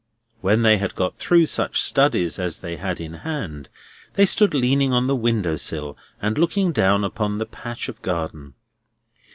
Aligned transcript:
When 0.39 0.63
they 0.63 0.79
had 0.79 0.95
got 0.95 1.17
through 1.19 1.45
such 1.45 1.79
studies 1.79 2.39
as 2.39 2.61
they 2.61 2.77
had 2.77 2.99
in 2.99 3.13
hand, 3.21 3.69
they 4.13 4.25
stood 4.25 4.55
leaning 4.55 4.91
on 4.93 5.05
the 5.05 5.15
window 5.15 5.57
sill, 5.57 5.95
and 6.19 6.39
looking 6.39 6.71
down 6.71 7.03
upon 7.03 7.37
the 7.37 7.45
patch 7.45 7.87
of 7.87 8.01
garden. 8.01 8.55